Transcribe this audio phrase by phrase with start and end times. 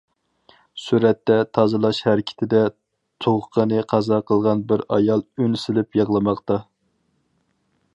[0.83, 2.63] سۈرەتتە تازىلاش ھەرىكىتىدە
[3.27, 6.63] تۇغقىنى قازا قىلغان بىر ئايال ئۈن سېلىپ يىغلىماقتا.